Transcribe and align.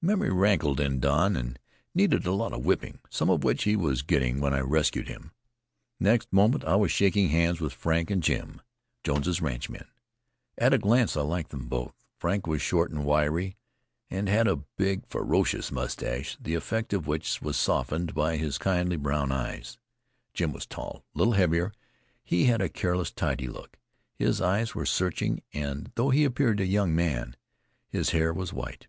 Memory 0.00 0.30
rankled 0.30 0.78
in 0.78 1.00
Don, 1.00 1.34
and 1.34 1.58
he 1.92 2.02
needed 2.02 2.24
a 2.24 2.30
lot 2.30 2.52
of 2.52 2.64
whipping, 2.64 3.00
some 3.10 3.28
of 3.28 3.42
which 3.42 3.64
he 3.64 3.74
was 3.74 4.02
getting 4.02 4.38
when 4.40 4.54
I 4.54 4.60
rescued 4.60 5.08
him. 5.08 5.32
Next 5.98 6.32
moment 6.32 6.64
I 6.64 6.76
was 6.76 6.92
shaking 6.92 7.30
hands 7.30 7.60
with 7.60 7.72
Frank 7.72 8.08
and 8.08 8.22
Jim, 8.22 8.60
Jones's 9.02 9.40
ranchmen. 9.42 9.88
At 10.56 10.72
a 10.72 10.78
glance 10.78 11.16
I 11.16 11.22
liked 11.22 11.50
them 11.50 11.66
both. 11.66 11.94
Frank 12.16 12.46
was 12.46 12.62
short 12.62 12.92
and 12.92 13.04
wiry, 13.04 13.56
and 14.08 14.28
had 14.28 14.46
a 14.46 14.62
big, 14.76 15.04
ferocious 15.08 15.72
mustache, 15.72 16.38
the 16.40 16.54
effect 16.54 16.92
of 16.92 17.08
which 17.08 17.42
was 17.42 17.56
softened 17.56 18.14
by 18.14 18.36
his 18.36 18.58
kindly 18.58 18.96
brown 18.96 19.32
eyes. 19.32 19.78
Jim 20.32 20.52
was 20.52 20.64
tall, 20.64 21.02
a 21.12 21.18
little 21.18 21.34
heavier; 21.34 21.72
he 22.22 22.44
had 22.44 22.60
a 22.60 22.68
careless, 22.68 23.10
tidy 23.10 23.48
look; 23.48 23.80
his 24.14 24.40
eyes 24.40 24.76
were 24.76 24.86
searching, 24.86 25.42
and 25.52 25.90
though 25.96 26.10
he 26.10 26.22
appeared 26.22 26.60
a 26.60 26.66
young 26.66 26.94
man, 26.94 27.34
his 27.88 28.10
hair 28.10 28.32
was 28.32 28.52
white. 28.52 28.86